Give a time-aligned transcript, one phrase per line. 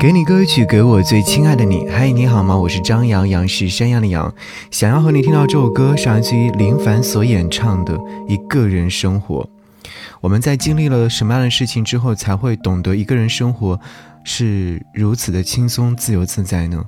[0.00, 1.88] 给你歌曲，给我最亲爱的你。
[1.88, 2.56] 嗨，你好吗？
[2.56, 4.34] 我是张阳阳，是山羊的羊。
[4.70, 7.96] 想要和你听到这首歌，是来自于林凡所演唱的
[8.28, 9.48] 《一个人生活》。
[10.20, 13.78] 我们在经历了什么样的事情之后，才会懂得一个人生活
[14.24, 16.84] 是如此的轻松、自由自在呢？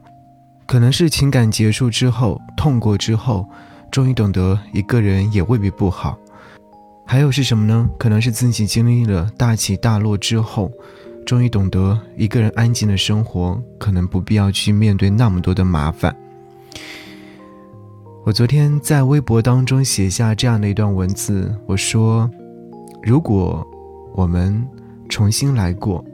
[0.66, 3.46] 可能是情感结束之后，痛过之后，
[3.92, 6.18] 终于懂得一个人也未必不好。
[7.06, 7.88] 还有是什么呢？
[7.96, 10.72] 可能是自己经历了大起大落之后。
[11.24, 16.14] 终于懂得，一个人安静的生活，可能不必要去面对那么多的麻烦。
[18.24, 22.30] 我昨天在微博当中写下这样的一段文字，我说
[23.02, 23.66] ：“如果
[24.14, 24.66] 我们
[25.08, 26.04] 重新来过。”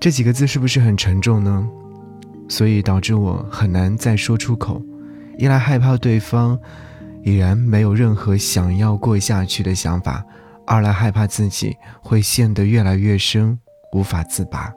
[0.00, 1.68] 这几个字是不是很沉重呢？
[2.48, 4.82] 所以导致我很难再说出口，
[5.38, 6.58] 一来害怕对方
[7.22, 10.24] 已然没有任何想要过下去的想法。
[10.66, 13.58] 二来害怕自己会陷得越来越深，
[13.92, 14.72] 无法自拔。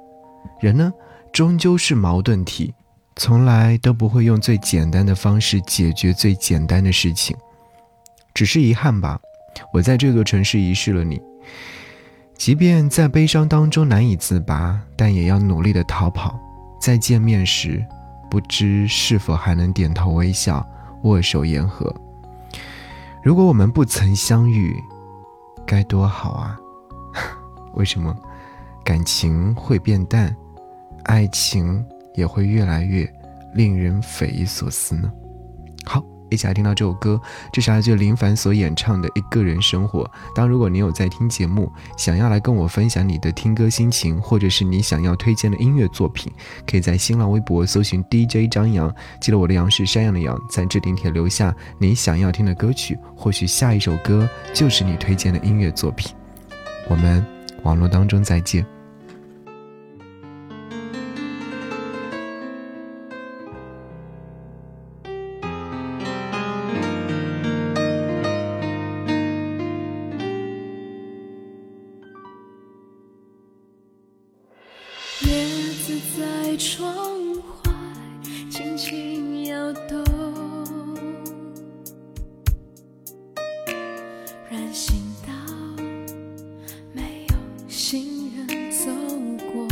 [0.59, 0.91] 人呢，
[1.31, 2.73] 终究是矛盾体，
[3.15, 7.35] 从来都不会用最简单的方式解决最简单的事情。
[8.33, 9.19] 只是遗憾吧，
[9.71, 11.21] 我在这座城市遗失了你。
[12.35, 16.39] 即便在悲伤当中难以自拔，但也要努力的逃跑。
[16.81, 17.85] 再见面时，
[18.29, 20.67] 不知是否还能点头微笑，
[21.03, 21.93] 握手言和。
[23.23, 24.75] 如果我们不曾相遇。
[25.65, 26.59] 该多好啊！
[27.75, 28.15] 为什么
[28.83, 30.35] 感情会变淡，
[31.03, 33.11] 爱情也会越来越
[33.53, 35.11] 令人匪夷所思呢？
[35.85, 36.03] 好。
[36.29, 37.19] 一起来听到这首歌，
[37.51, 40.03] 这是来自林凡所演唱的《一个人生活》。
[40.33, 46.31] 当如果你有在听节目，想要来跟我分享你的听歌心情，或者是你想要推荐的音乐作品，
[46.65, 56.11] 可以在新浪微博搜寻 DJ 张扬，记得我的杨是山羊的羊，在置顶帖留下你想要听的歌曲，或许下一首歌就是你推荐的音乐作品。
[56.87, 57.25] 我们
[57.63, 58.74] 网络当中再见。
[76.57, 76.87] 窗
[77.35, 77.71] 外
[78.49, 80.03] 轻轻摇动，
[84.49, 84.95] 人行
[85.27, 85.33] 道
[86.93, 87.35] 没有
[87.67, 88.89] 行人走
[89.51, 89.67] 过，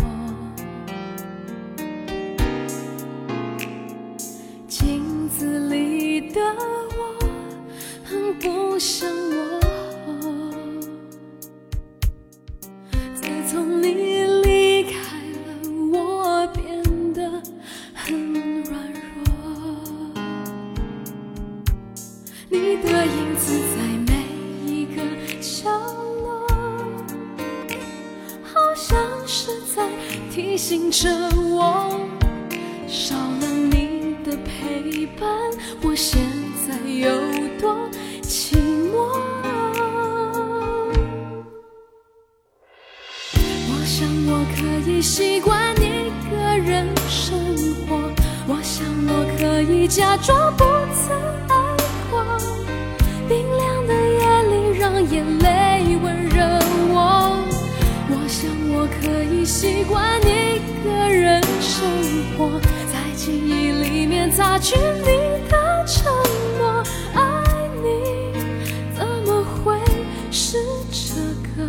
[4.67, 6.41] 镜子里的
[6.97, 7.17] 我
[8.03, 9.09] 很不像
[30.33, 31.07] 提醒着
[31.37, 31.95] 我，
[32.87, 35.29] 少了你的陪伴，
[35.83, 36.19] 我现
[36.67, 37.07] 在有
[37.61, 37.87] 多
[38.23, 38.55] 寂
[38.91, 38.95] 寞。
[43.69, 47.37] 我想我可以习惯一个人生
[47.85, 48.11] 活，
[48.47, 50.63] 我想我可以假装不
[50.95, 51.42] 曾
[64.05, 65.05] 面擦去你
[65.49, 66.11] 的承
[66.57, 66.83] 诺，
[67.13, 67.21] 爱
[67.81, 67.87] 你
[68.97, 69.77] 怎么会
[70.31, 70.57] 是
[70.91, 71.15] 这
[71.55, 71.67] 个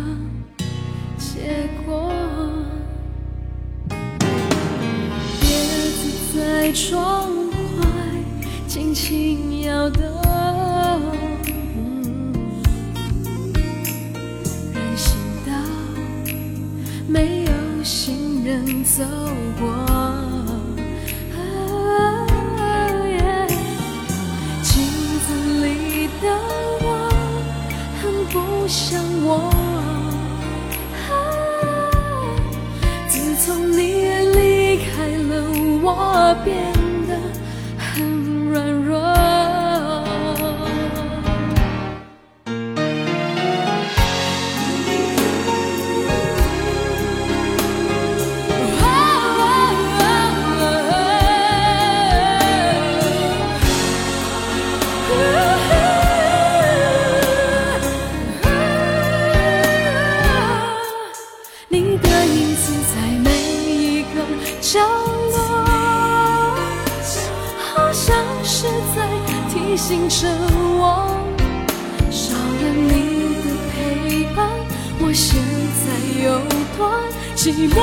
[1.17, 2.11] 结果？
[5.41, 5.47] 叶
[5.91, 7.85] 子在窗外
[8.67, 10.03] 轻轻摇动，
[14.73, 15.15] 人行
[15.45, 15.51] 道
[17.07, 17.51] 没有
[17.83, 19.03] 行人走
[19.59, 20.04] 过。
[28.67, 29.51] 像我，
[33.07, 34.05] 自从你
[34.35, 35.31] 离开了，
[35.83, 36.55] 我变
[69.77, 70.25] 醒着
[70.79, 71.05] 我
[72.09, 74.49] 少了你的陪伴
[75.01, 75.37] 我现
[75.83, 75.85] 在
[76.23, 76.39] 有
[76.77, 76.89] 多
[77.35, 77.75] 寂寞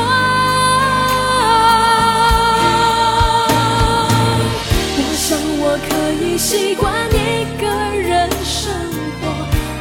[4.96, 5.90] 我想我可
[6.24, 8.72] 以习惯一个人生
[9.20, 9.28] 活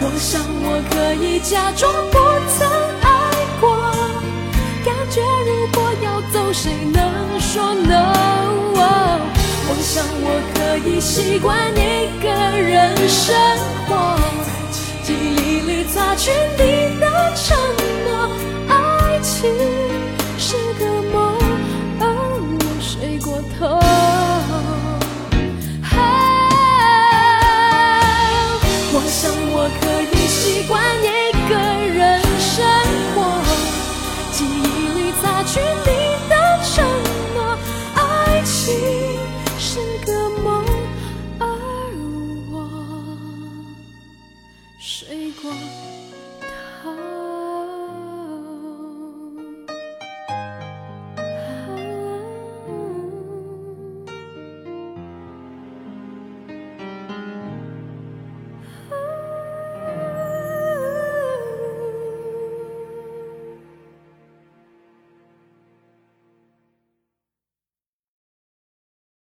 [0.02, 1.90] 我想我可以假装
[10.86, 13.36] 已习惯一个人生
[13.88, 14.18] 活
[15.04, 17.06] 记忆里擦去你的
[17.36, 17.58] 承
[18.06, 18.30] 诺
[18.68, 19.50] 爱情
[20.38, 21.38] 是个梦
[22.00, 23.80] 而我睡过头。
[28.94, 31.54] 我想我可以习惯一个
[31.94, 32.58] 人生
[33.14, 33.18] 活
[34.32, 34.50] 记忆
[34.98, 36.01] 里擦去你